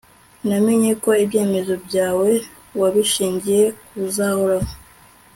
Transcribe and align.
namenye 0.47 0.91
ko 1.03 1.09
ibyemezo 1.23 1.73
byawe 1.85 2.29
wabishingiye 2.79 3.63
kuzahoraho. 3.89 4.69